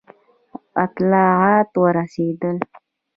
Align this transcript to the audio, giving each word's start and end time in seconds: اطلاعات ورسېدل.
اطلاعات 0.83 1.71
ورسېدل. 1.83 2.57